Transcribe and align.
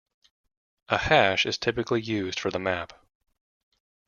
A 0.89 0.97
hash 0.97 1.45
is 1.45 1.59
typically 1.59 2.01
used 2.01 2.39
for 2.39 2.49
the 2.49 2.57
map. 2.57 3.05